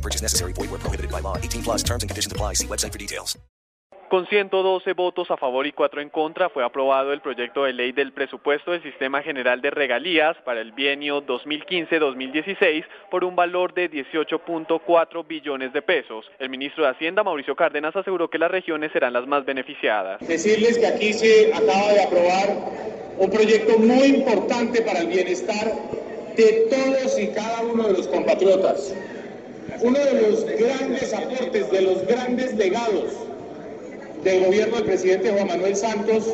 [0.00, 0.54] No purchase necessary.
[0.54, 1.36] Void where prohibited by law.
[1.36, 2.54] 18 plus terms and conditions apply.
[2.54, 3.38] See website for details.
[4.08, 7.92] Con 112 votos a favor y 4 en contra, fue aprobado el proyecto de ley
[7.92, 13.88] del presupuesto del Sistema General de Regalías para el bienio 2015-2016 por un valor de
[13.88, 16.26] 18.4 billones de pesos.
[16.40, 20.18] El ministro de Hacienda, Mauricio Cárdenas, aseguró que las regiones serán las más beneficiadas.
[20.26, 22.48] Decirles que aquí se acaba de aprobar
[23.16, 25.72] un proyecto muy importante para el bienestar
[26.36, 28.92] de todos y cada uno de los compatriotas.
[29.80, 33.12] Uno de los grandes aportes, de los grandes legados
[34.22, 36.26] del gobierno del presidente Juan Manuel Santos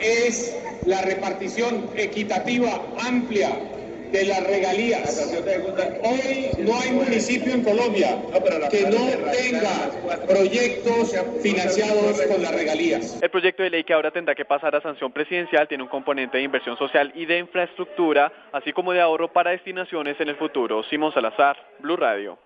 [0.00, 3.50] es la repartición equitativa, amplia
[4.12, 5.20] de las regalías.
[6.02, 8.16] Hoy no hay municipio en Colombia
[8.70, 13.20] que no tenga proyectos financiados con las regalías.
[13.20, 16.38] El proyecto de ley que ahora tendrá que pasar a sanción presidencial tiene un componente
[16.38, 20.82] de inversión social y de infraestructura, así como de ahorro para destinaciones en el futuro.
[20.84, 22.45] Simón Salazar, Blue Radio.